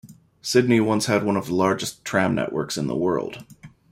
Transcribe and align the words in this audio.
Sydney 0.41 0.79
once 0.79 1.05
had 1.05 1.23
one 1.23 1.37
of 1.37 1.45
the 1.45 1.53
largest 1.53 2.03
tram 2.03 2.33
networks 2.33 2.75
in 2.75 2.87
the 2.87 2.95
world. 2.95 3.45